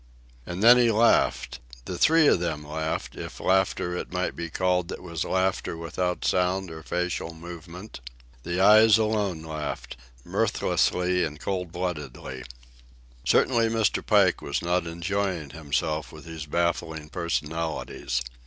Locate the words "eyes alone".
8.59-9.43